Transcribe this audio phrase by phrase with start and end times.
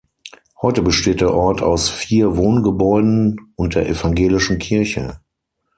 [0.63, 5.19] Heute besteht der Ort aus vier Wohngebäuden und der evangelischen Kirche.